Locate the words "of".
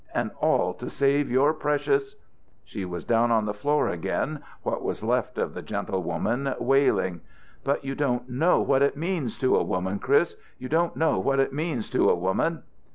5.37-5.53